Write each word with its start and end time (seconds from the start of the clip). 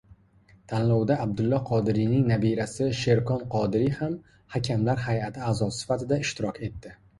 Tanlovda 0.71 1.17
Abdulla 1.25 1.59
Qodiriyning 1.67 2.23
nabirasi 2.31 2.89
Sherkon 3.01 3.45
Qodiriy 3.57 3.93
ham 4.01 4.17
hakamlar 4.57 5.07
hayʼati 5.07 5.47
aʼzosi 5.53 5.81
sifatida 5.85 6.23
ishtirok 6.27 6.63
etdi. 6.73 6.99